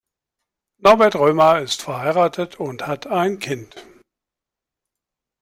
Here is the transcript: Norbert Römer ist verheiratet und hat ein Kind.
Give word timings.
Norbert 0.79 1.13
Römer 1.15 1.59
ist 1.61 1.83
verheiratet 1.83 2.59
und 2.59 2.87
hat 2.87 3.05
ein 3.05 3.37
Kind. 3.37 3.85